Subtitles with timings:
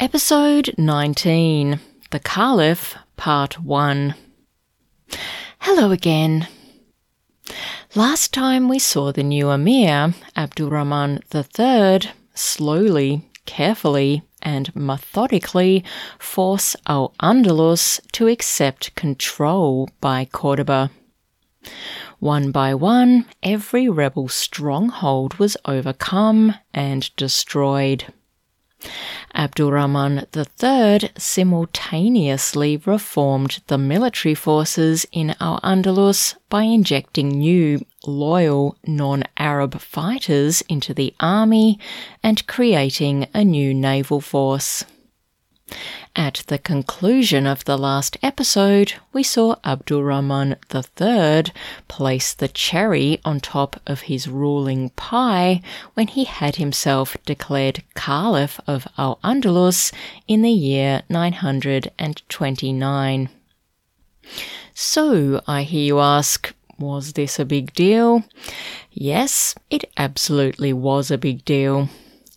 [0.00, 1.80] Episode 19
[2.12, 4.14] The Caliph, Part 1.
[5.58, 6.46] Hello again.
[7.96, 15.82] Last time we saw the new Emir, Abdurrahman III, slowly, carefully, and methodically
[16.20, 20.92] force Al Andalus to accept control by Cordoba.
[22.20, 28.12] One by one, every rebel stronghold was overcome and destroyed.
[29.34, 39.24] Abdurrahman III simultaneously reformed the military forces in Al Andalus by injecting new, loyal, non
[39.36, 41.78] Arab fighters into the army
[42.22, 44.84] and creating a new naval force.
[46.16, 51.44] At the conclusion of the last episode, we saw Abdurrahman III
[51.88, 55.62] place the cherry on top of his ruling pie
[55.94, 59.92] when he had himself declared Caliph of Al Andalus
[60.26, 63.28] in the year 929.
[64.74, 68.24] So, I hear you ask, was this a big deal?
[68.92, 71.88] Yes, it absolutely was a big deal.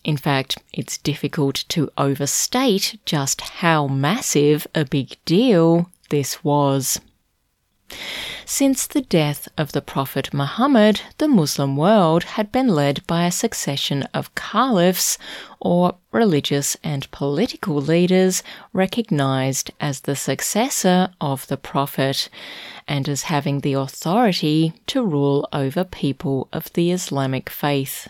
[0.04, 7.00] In fact, it's difficult to overstate just how massive a big deal this was.
[8.46, 13.32] Since the death of the Prophet Muhammad, the Muslim world had been led by a
[13.32, 15.18] succession of caliphs,
[15.60, 22.30] or religious and political leaders recognized as the successor of the Prophet,
[22.88, 28.08] and as having the authority to rule over people of the Islamic faith.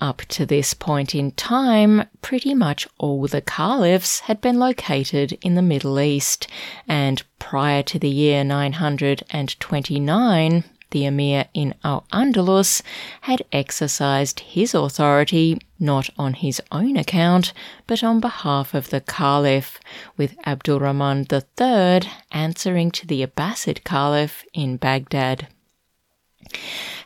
[0.00, 5.54] Up to this point in time, pretty much all the caliphs had been located in
[5.54, 6.48] the Middle East,
[6.88, 12.82] and prior to the year 929, the emir in Al Andalus
[13.22, 17.52] had exercised his authority not on his own account,
[17.86, 19.80] but on behalf of the caliph,
[20.16, 25.48] with Abdurrahman III answering to the Abbasid caliph in Baghdad.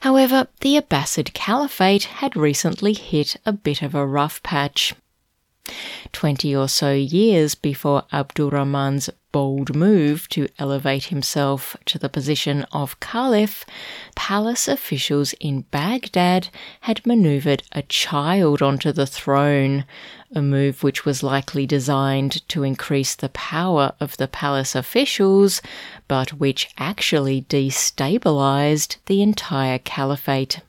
[0.01, 4.95] However, the Abbasid Caliphate had recently hit a bit of a rough patch.
[6.13, 12.99] Twenty or so years before Abdurrahman's bold move to elevate himself to the position of
[13.01, 13.65] caliph,
[14.15, 16.49] palace officials in Baghdad
[16.81, 19.85] had maneuvered a child onto the throne,
[20.35, 25.61] a move which was likely designed to increase the power of the palace officials,
[26.07, 30.61] but which actually destabilized the entire caliphate.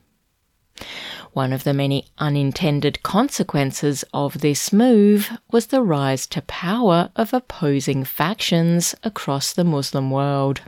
[1.32, 7.32] One of the many unintended consequences of this move was the rise to power of
[7.32, 10.62] opposing factions across the Muslim world.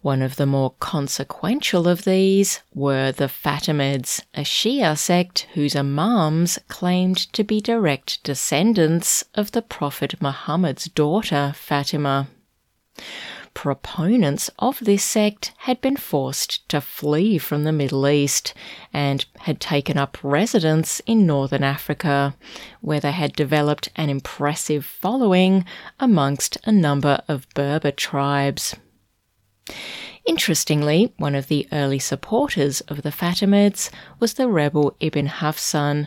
[0.00, 6.58] One of the more consequential of these were the Fatimids, a Shia sect whose imams
[6.66, 12.26] claimed to be direct descendants of the Prophet Muhammad's daughter, Fatima.
[13.54, 18.54] Proponents of this sect had been forced to flee from the Middle East
[18.92, 22.34] and had taken up residence in northern Africa,
[22.80, 25.64] where they had developed an impressive following
[26.00, 28.74] amongst a number of Berber tribes.
[30.24, 33.90] Interestingly, one of the early supporters of the Fatimids
[34.20, 36.06] was the rebel Ibn Hafsun,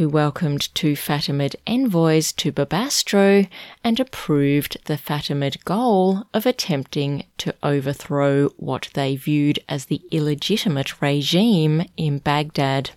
[0.00, 3.46] who welcomed two Fatimid envoys to Bobastro
[3.84, 11.02] and approved the Fatimid goal of attempting to overthrow what they viewed as the illegitimate
[11.02, 12.92] regime in Baghdad.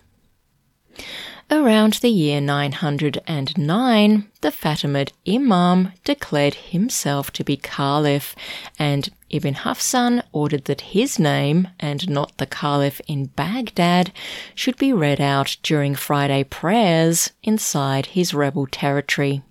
[1.50, 8.34] Around the year 909, the Fatimid Imam declared himself to be Caliph,
[8.78, 14.10] and Ibn Hafsun ordered that his name, and not the Caliph in Baghdad,
[14.54, 19.42] should be read out during Friday prayers inside his rebel territory.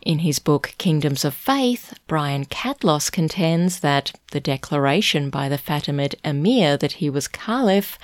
[0.00, 6.14] In his book Kingdoms of Faith, Brian Catlos contends that the declaration by the Fatimid
[6.24, 7.98] emir that he was caliph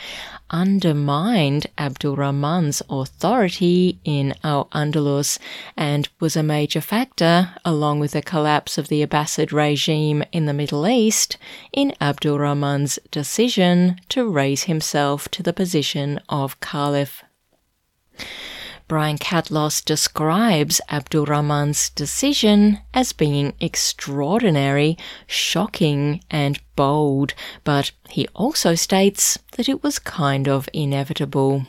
[0.50, 5.38] undermined Abdul Rahman's authority in Al Andalus
[5.76, 10.52] and was a major factor, along with the collapse of the Abbasid regime in the
[10.52, 11.36] Middle East,
[11.72, 17.22] in Abdul Rahman's decision to raise himself to the position of caliph.
[18.88, 24.96] Brian Catlos describes Abdul Rahman's decision as being extraordinary,
[25.26, 31.66] shocking, and bold, but he also states that it was kind of inevitable.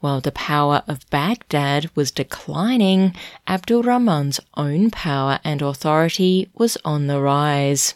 [0.00, 3.16] While the power of Baghdad was declining,
[3.48, 7.94] Abdul Rahman's own power and authority was on the rise.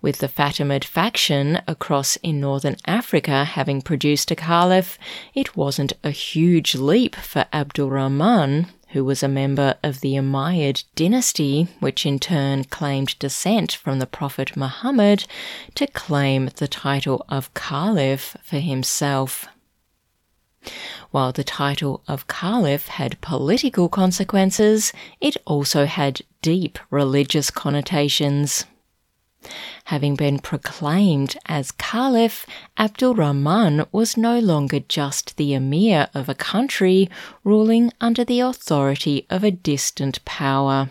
[0.00, 4.98] With the Fatimid faction across in northern Africa having produced a caliph,
[5.34, 11.68] it wasn't a huge leap for Abdurrahman, who was a member of the Umayyad dynasty,
[11.80, 15.26] which in turn claimed descent from the Prophet Muhammad,
[15.74, 19.46] to claim the title of Caliph for himself.
[21.10, 28.64] While the title of Caliph had political consequences, it also had deep religious connotations.
[29.84, 32.46] Having been proclaimed as Caliph,
[32.78, 37.08] Abdul Rahman was no longer just the emir of a country
[37.44, 40.90] ruling under the authority of a distant power.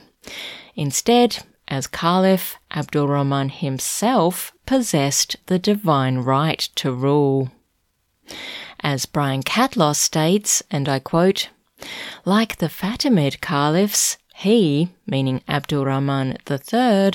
[0.76, 7.52] Instead, as Caliph, Abdul Rahman himself possessed the divine right to rule.
[8.82, 11.50] As Brian Catlos states, and I quote,
[12.26, 17.12] like the Fatimid caliphs, he, meaning Abdul Rahman III,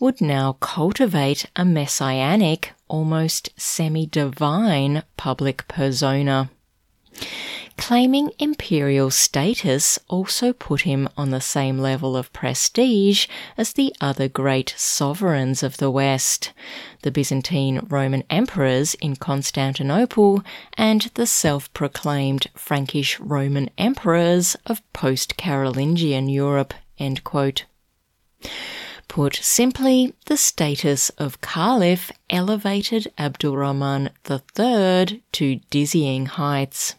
[0.00, 6.50] would now cultivate a messianic, almost semi divine public persona.
[7.78, 14.28] Claiming imperial status also put him on the same level of prestige as the other
[14.28, 16.52] great sovereigns of the West,
[17.02, 20.42] the Byzantine Roman emperors in Constantinople
[20.74, 26.74] and the self proclaimed Frankish Roman emperors of post Carolingian Europe.
[29.08, 36.94] Put simply, the status of Caliph elevated Abdurrahman III to dizzying heights.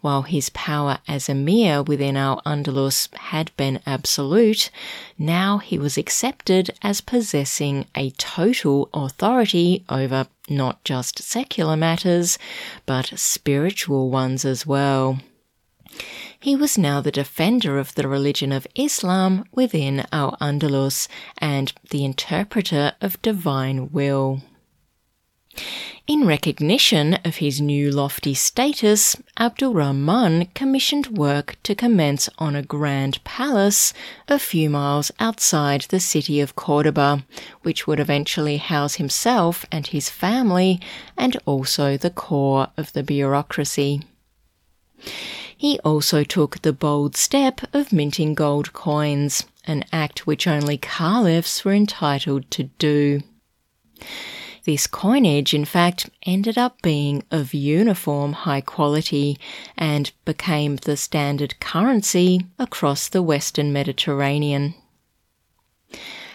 [0.00, 4.70] While his power as emir within Al Andalus had been absolute,
[5.18, 12.38] now he was accepted as possessing a total authority over not just secular matters,
[12.86, 15.18] but spiritual ones as well.
[16.42, 21.06] He was now the defender of the religion of Islam within Al Andalus
[21.38, 24.42] and the interpreter of divine will.
[26.08, 32.62] In recognition of his new lofty status, Abdul Rahman commissioned work to commence on a
[32.64, 33.92] grand palace
[34.26, 37.24] a few miles outside the city of Cordoba,
[37.62, 40.80] which would eventually house himself and his family
[41.16, 44.02] and also the core of the bureaucracy.
[45.62, 51.64] He also took the bold step of minting gold coins, an act which only caliphs
[51.64, 53.20] were entitled to do.
[54.64, 59.38] This coinage, in fact, ended up being of uniform high quality
[59.78, 64.74] and became the standard currency across the Western Mediterranean.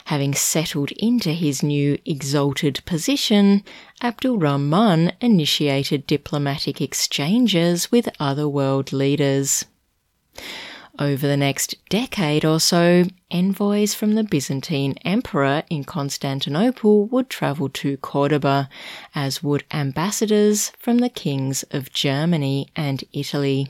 [0.07, 3.61] Having settled into his new exalted position,
[4.01, 9.65] Abdul Rahman initiated diplomatic exchanges with other world leaders.
[10.97, 17.67] Over the next decade or so, envoys from the Byzantine Emperor in Constantinople would travel
[17.71, 18.69] to Cordoba,
[19.13, 23.67] as would ambassadors from the kings of Germany and Italy.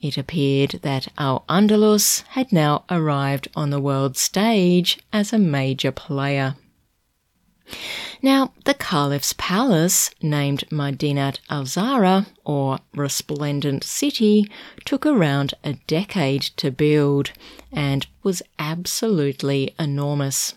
[0.00, 5.90] It appeared that Al Andalus had now arrived on the world stage as a major
[5.90, 6.54] player.
[8.22, 14.50] Now, the Caliph's palace, named Madinat al Zahra, or Resplendent City,
[14.84, 17.32] took around a decade to build
[17.70, 20.54] and was absolutely enormous.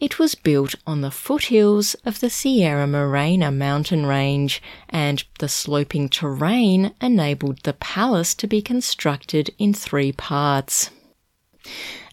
[0.00, 6.08] It was built on the foothills of the Sierra Morena mountain range, and the sloping
[6.08, 10.90] terrain enabled the palace to be constructed in three parts.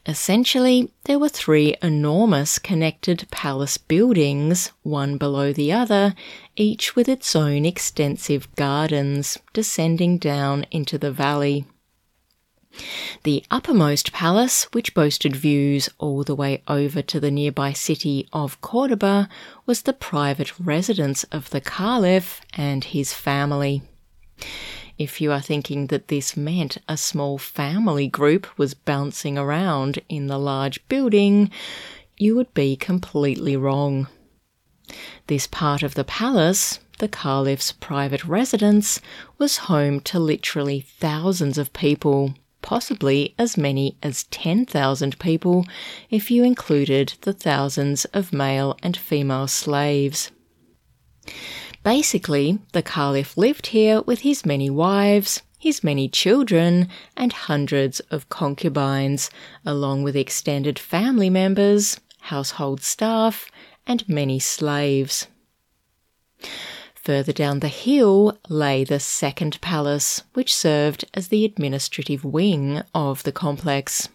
[0.08, 6.16] Essentially, there were three enormous connected palace buildings, one below the other,
[6.56, 11.66] each with its own extensive gardens descending down into the valley.
[13.24, 18.60] The uppermost palace, which boasted views all the way over to the nearby city of
[18.62, 19.30] Cordoba,
[19.66, 23.82] was the private residence of the Caliph and his family.
[24.98, 30.28] If you are thinking that this meant a small family group was bouncing around in
[30.28, 31.52] the large building,
[32.18, 34.08] you would be completely wrong.
[35.28, 39.02] This part of the palace, the Caliph's private residence,
[39.38, 45.66] was home to literally thousands of people, possibly as many as 10,000 people
[46.10, 50.32] if you included the thousands of male and female slaves.
[51.84, 58.30] Basically, the Caliph lived here with his many wives, his many children, and hundreds of
[58.30, 59.30] concubines,
[59.64, 63.52] along with extended family members, household staff,
[63.86, 65.28] and many slaves.
[67.06, 73.22] Further down the hill lay the second palace, which served as the administrative wing of
[73.22, 74.10] the complex.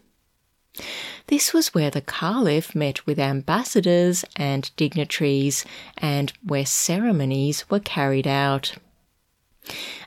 [1.29, 5.65] This was where the Caliph met with ambassadors and dignitaries,
[5.99, 8.75] and where ceremonies were carried out.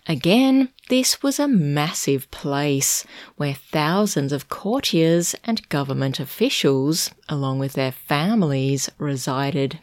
[0.05, 3.05] Again, this was a massive place
[3.37, 9.79] where thousands of courtiers and government officials, along with their families, resided.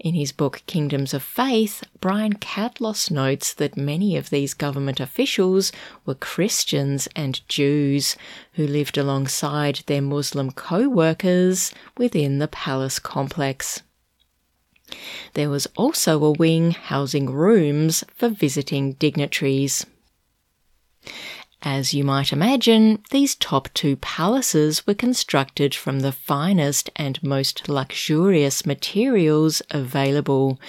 [0.00, 5.72] In his book Kingdoms of Faith, Brian Catlos notes that many of these government officials
[6.06, 8.16] were Christians and Jews
[8.52, 13.82] who lived alongside their Muslim co workers within the palace complex.
[15.34, 19.84] There was also a wing housing rooms for visiting dignitaries.
[21.62, 27.68] As you might imagine, these top two palaces were constructed from the finest and most
[27.68, 30.60] luxurious materials available,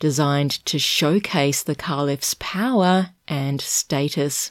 [0.00, 4.50] designed to showcase the Caliph's power and status.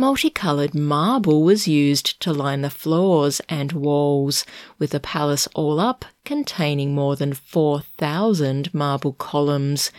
[0.00, 4.46] Multicoloured marble was used to line the floors and walls,
[4.78, 9.90] with the palace all up containing more than 4,000 marble columns,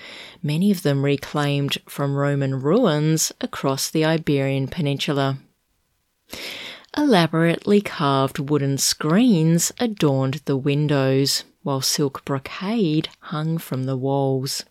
[0.41, 5.39] many of them reclaimed from Roman ruins across the Iberian Peninsula.
[6.95, 14.63] Elaborately carved wooden screens adorned the windows, while silk brocade hung from the walls.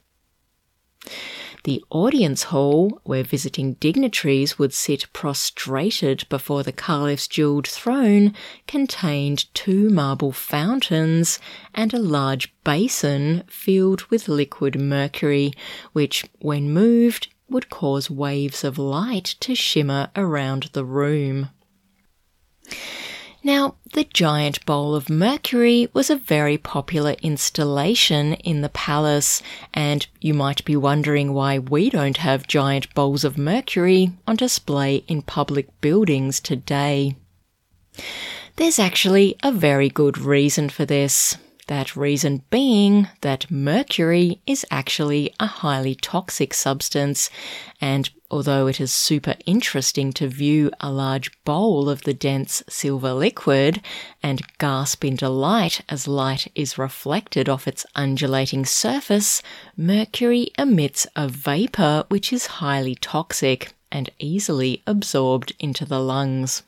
[1.65, 8.35] The audience hall, where visiting dignitaries would sit prostrated before the Caliph's jewelled throne,
[8.67, 11.39] contained two marble fountains
[11.75, 15.53] and a large basin filled with liquid mercury,
[15.93, 21.51] which, when moved, would cause waves of light to shimmer around the room.
[23.49, 30.07] Now, the giant bowl of Mercury was a very popular installation in the palace, and
[30.21, 35.23] you might be wondering why we don't have giant bowls of Mercury on display in
[35.23, 37.17] public buildings today.
[38.57, 41.39] There's actually a very good reason for this.
[41.69, 47.31] That reason being that mercury is actually a highly toxic substance,
[47.81, 53.13] and although it is super interesting to view a large bowl of the dense silver
[53.13, 53.81] liquid
[54.23, 59.41] and gasp in delight as light is reflected off its undulating surface,
[59.77, 66.63] mercury emits a vapor which is highly toxic and easily absorbed into the lungs.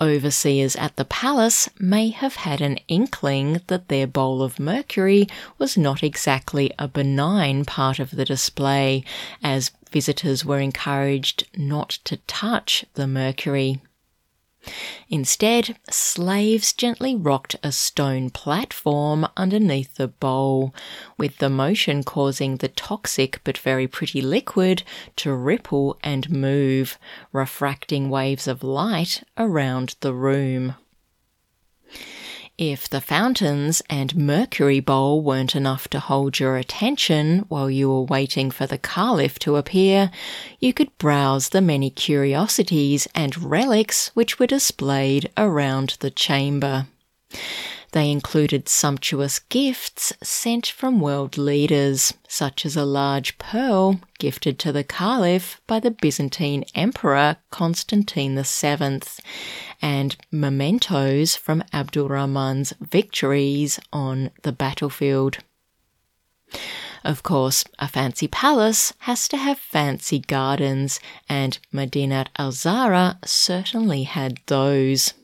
[0.00, 5.26] Overseers at the palace may have had an inkling that their bowl of mercury
[5.58, 9.02] was not exactly a benign part of the display,
[9.42, 13.80] as visitors were encouraged not to touch the mercury.
[15.08, 20.74] Instead, slaves gently rocked a stone platform underneath the bowl,
[21.16, 24.82] with the motion causing the toxic but very pretty liquid
[25.16, 26.98] to ripple and move,
[27.32, 30.74] refracting waves of light around the room.
[32.58, 38.02] If the fountains and mercury bowl weren't enough to hold your attention while you were
[38.02, 40.10] waiting for the caliph to appear,
[40.58, 46.88] you could browse the many curiosities and relics which were displayed around the chamber.
[47.92, 54.72] They included sumptuous gifts sent from world leaders, such as a large pearl gifted to
[54.72, 59.00] the Caliph by the Byzantine Emperor Constantine VII,
[59.80, 65.38] and mementos from Abdul Rahman's victories on the battlefield.
[67.04, 74.02] Of course, a fancy palace has to have fancy gardens, and Medinat al Zahra certainly
[74.02, 75.14] had those.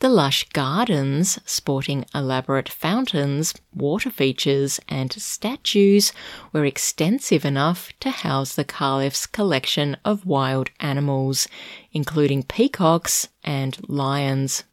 [0.00, 6.12] The lush gardens, sporting elaborate fountains, water features, and statues,
[6.52, 11.48] were extensive enough to house the Caliph's collection of wild animals,
[11.92, 14.64] including peacocks and lions.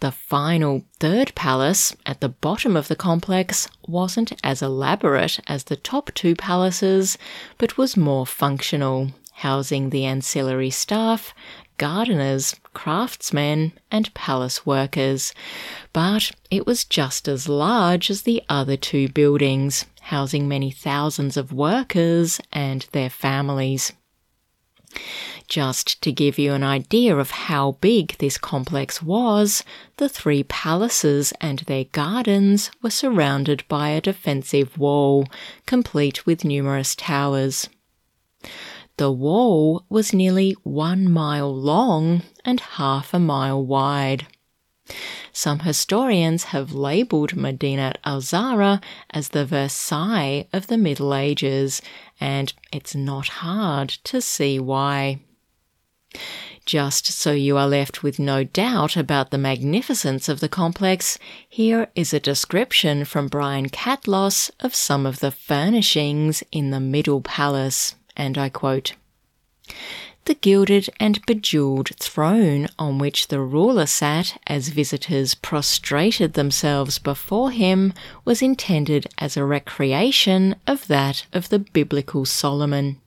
[0.00, 5.76] The final third palace at the bottom of the complex wasn't as elaborate as the
[5.76, 7.16] top two palaces,
[7.56, 11.32] but was more functional, housing the ancillary staff,
[11.78, 15.32] gardeners, craftsmen, and palace workers.
[15.92, 21.52] But it was just as large as the other two buildings, housing many thousands of
[21.52, 23.92] workers and their families.
[25.48, 29.62] Just to give you an idea of how big this complex was,
[29.96, 35.26] the three palaces and their gardens were surrounded by a defensive wall,
[35.66, 37.68] complete with numerous towers.
[38.96, 44.28] The wall was nearly one mile long and half a mile wide.
[45.32, 51.82] Some historians have labelled Medinat al Zahra as the Versailles of the Middle Ages,
[52.20, 55.18] and it's not hard to see why.
[56.64, 61.88] Just so you are left with no doubt about the magnificence of the complex, here
[61.96, 67.96] is a description from Brian Catlos of some of the furnishings in the Middle Palace
[68.16, 68.94] and I quote,
[70.26, 77.50] the gilded and bejewelled throne on which the ruler sat as visitors prostrated themselves before
[77.50, 77.92] him
[78.24, 83.00] was intended as a recreation of that of the biblical Solomon.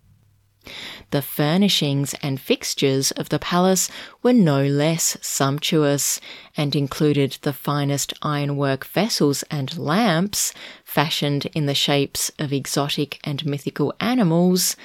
[1.11, 3.89] The furnishings and fixtures of the palace
[4.21, 6.19] were no less sumptuous
[6.57, 10.53] and included the finest ironwork vessels and lamps,
[10.97, 14.75] fashioned in the shapes of exotic and mythical animals,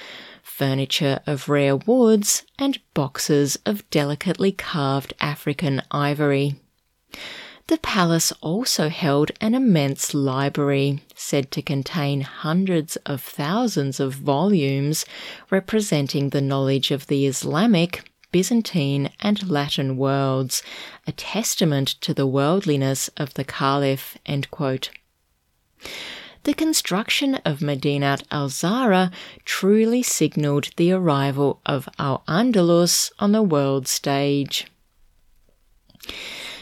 [0.43, 6.53] furniture of rare woods, and boxes of delicately carved African ivory.
[7.65, 15.07] The palace also held an immense library, said to contain hundreds of thousands of volumes
[15.49, 20.61] representing the knowledge of the Islamic, Byzantine, and Latin worlds,
[21.07, 24.15] a testament to the worldliness of the Caliph.
[26.43, 29.11] The construction of Medinat al Zahra
[29.45, 34.67] truly signalled the arrival of Al Andalus on the world stage.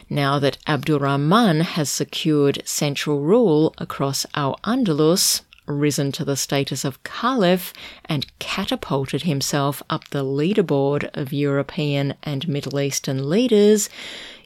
[0.07, 7.01] Now that Abdurrahman has secured central rule across Al Andalus, risen to the status of
[7.03, 7.73] Caliph,
[8.05, 13.89] and catapulted himself up the leaderboard of European and Middle Eastern leaders,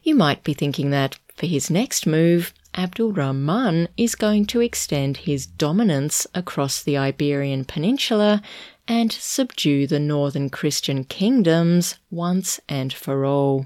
[0.04, 5.18] you might be thinking that for his next move, Abdul Rahman is going to extend
[5.18, 8.42] his dominance across the Iberian Peninsula
[8.88, 13.66] and subdue the northern Christian kingdoms once and for all.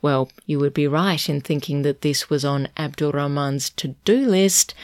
[0.00, 4.26] Well, you would be right in thinking that this was on Abdul Rahman's to do
[4.26, 4.74] list,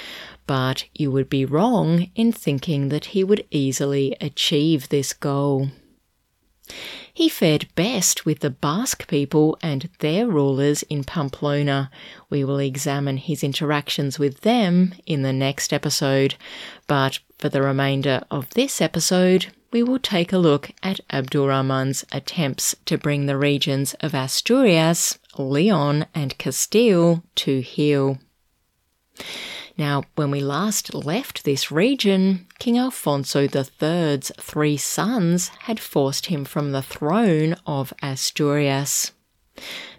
[0.47, 5.71] but you would be wrong in thinking that he would easily achieve this goal.
[7.21, 11.91] He fared best with the Basque people and their rulers in Pamplona.
[12.31, 16.37] We will examine his interactions with them in the next episode,
[16.87, 22.75] but for the remainder of this episode, we will take a look at Abdurrahman's attempts
[22.87, 28.19] to bring the regions of Asturias, Leon, and Castile to heel.
[29.81, 36.45] Now, when we last left this region, King Alfonso III's three sons had forced him
[36.45, 39.13] from the throne of Asturias.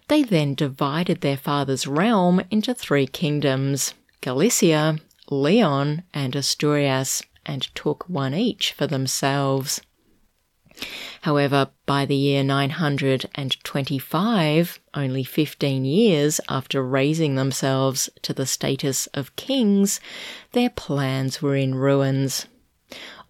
[0.07, 4.99] They then divided their father's realm into three kingdoms Galicia,
[5.31, 9.81] Leon, and Asturias, and took one each for themselves.
[11.21, 19.35] However, by the year 925, only 15 years after raising themselves to the status of
[19.35, 19.99] kings,
[20.53, 22.47] their plans were in ruins.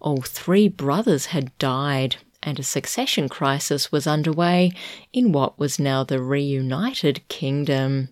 [0.00, 4.72] All three brothers had died, and a succession crisis was underway
[5.12, 8.08] in what was now the reunited kingdom.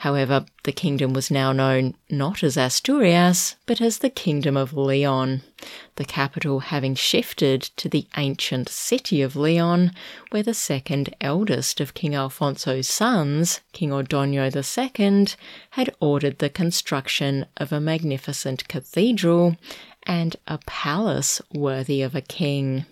[0.00, 5.40] However, the kingdom was now known not as Asturias, but as the Kingdom of Leon,
[5.96, 9.92] the capital having shifted to the ancient city of Leon,
[10.30, 15.34] where the second eldest of King Alfonso's sons, King Ordoño II,
[15.70, 19.56] had ordered the construction of a magnificent cathedral
[20.02, 22.84] and a palace worthy of a king.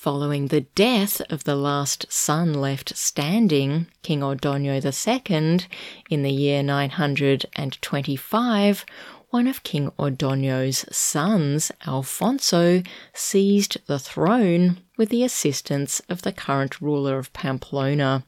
[0.00, 5.60] Following the death of the last son left standing, King Ordoño II,
[6.08, 8.86] in the year 925,
[9.28, 12.82] one of King Ordoño's sons, Alfonso,
[13.12, 18.24] seized the throne with the assistance of the current ruler of Pamplona,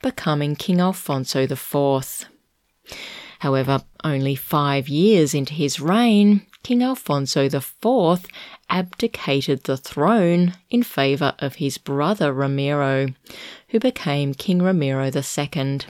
[0.00, 2.24] becoming King Alfonso IV.
[3.40, 8.26] However, only five years into his reign, King Alfonso IV
[8.70, 13.08] abdicated the throne in favour of his brother Ramiro,
[13.68, 15.80] who became King Ramiro II.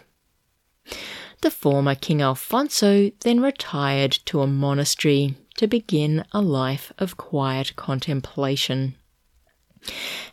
[1.42, 7.76] The former King Alfonso then retired to a monastery to begin a life of quiet
[7.76, 8.94] contemplation.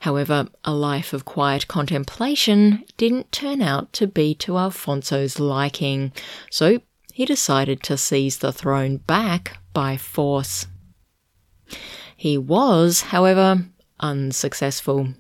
[0.02, 6.12] However, a life of quiet contemplation didn't turn out to be to Alfonso's liking,
[6.52, 6.82] so
[7.14, 10.68] he decided to seize the throne back by force.
[12.18, 13.68] He was, however,
[14.00, 15.14] unsuccessful.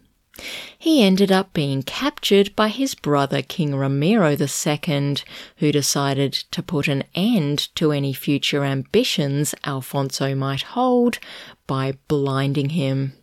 [0.77, 5.15] He ended up being captured by his brother King Ramiro II,
[5.57, 11.19] who decided to put an end to any future ambitions Alfonso might hold
[11.67, 13.13] by blinding him.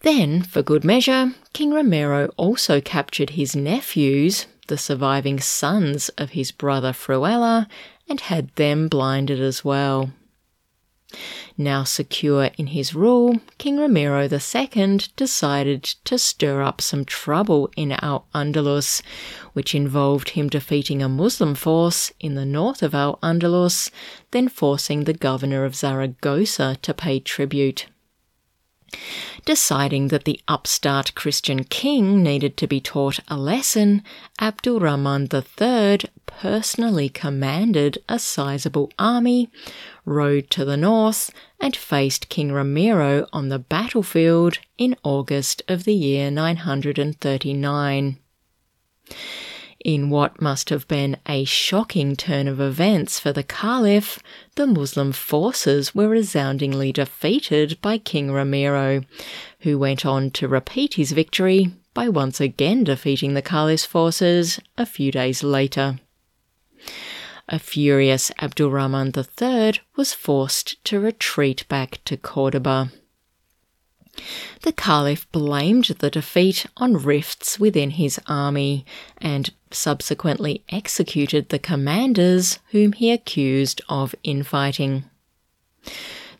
[0.00, 6.50] Then, for good measure, King Ramiro also captured his nephews, the surviving sons of his
[6.50, 7.68] brother Fruela,
[8.08, 10.10] and had them blinded as well.
[11.56, 17.92] Now secure in his rule, King Ramiro II decided to stir up some trouble in
[17.92, 19.02] Al Andalus,
[19.52, 23.90] which involved him defeating a Muslim force in the north of Al Andalus,
[24.32, 27.86] then forcing the governor of Zaragoza to pay tribute.
[29.44, 34.02] Deciding that the upstart Christian king needed to be taught a lesson,
[34.40, 39.50] Abdul Rahman III personally commanded a sizable army,
[40.04, 41.30] rode to the north,
[41.60, 48.18] and faced King Ramiro on the battlefield in August of the year 939.
[49.84, 54.18] In what must have been a shocking turn of events for the Caliph,
[54.54, 59.02] the Muslim forces were resoundingly defeated by King Ramiro,
[59.60, 64.86] who went on to repeat his victory by once again defeating the Caliph's forces a
[64.86, 66.00] few days later.
[67.50, 72.90] A furious Abdulrahman III was forced to retreat back to Cordoba.
[74.62, 78.86] The Caliph blamed the defeat on rifts within his army
[79.18, 85.04] and subsequently executed the commanders whom he accused of infighting.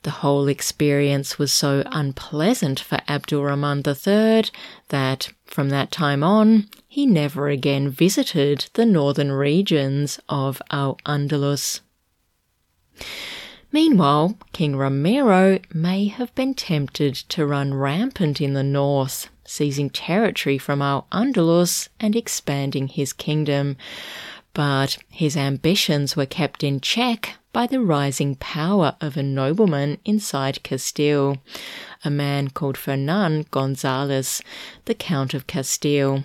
[0.04, 4.44] The whole experience was so unpleasant for Abdulrahman III
[4.88, 11.80] that from that time on he never again visited the northern regions of Al Andalus.
[13.72, 20.58] Meanwhile, King Ramiro may have been tempted to run rampant in the north, seizing territory
[20.58, 23.76] from Al Andalus and expanding his kingdom.
[24.52, 30.62] But his ambitions were kept in check by the rising power of a nobleman inside
[30.62, 31.38] Castile,
[32.04, 34.42] a man called Fernan Gonzalez,
[34.84, 36.24] the Count of Castile.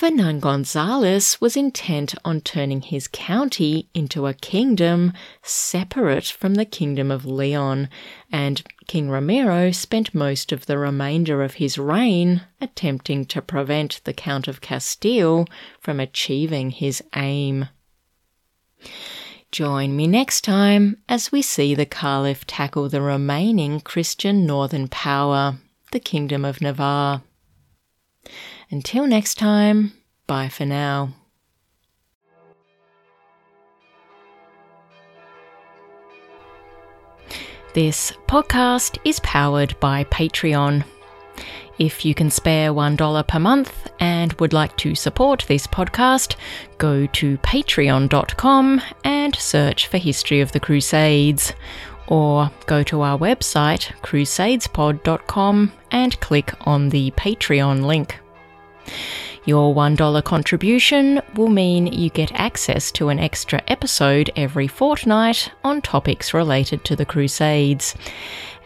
[0.00, 5.12] Fernan Gonzalez was intent on turning his county into a kingdom
[5.42, 7.90] separate from the Kingdom of Leon,
[8.32, 14.12] and King Ramiro spent most of the remainder of his reign attempting to prevent the
[14.12, 15.46] Count of Castile
[15.78, 17.68] from achieving his aim.
[19.52, 25.58] Join me next time as we see the Caliph tackle the remaining Christian northern power,
[25.92, 27.22] the Kingdom of Navarre.
[28.72, 29.92] Until next time,
[30.26, 31.14] bye for now.
[37.72, 40.84] This podcast is powered by Patreon.
[41.78, 46.34] If you can spare $1 per month and would like to support this podcast,
[46.78, 51.52] go to patreon.com and search for History of the Crusades.
[52.08, 58.18] Or go to our website, crusadespod.com, and click on the Patreon link.
[59.46, 65.80] Your $1 contribution will mean you get access to an extra episode every fortnight on
[65.80, 67.94] topics related to the Crusades.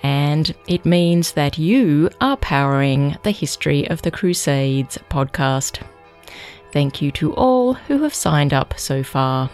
[0.02, 5.80] And it means that you are powering the History of the Crusades podcast.
[6.72, 9.48] Thank you to all who have signed up so far.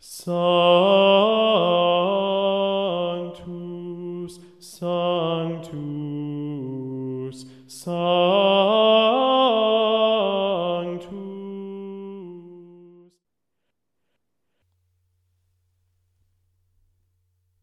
[0.00, 1.37] Sanctus,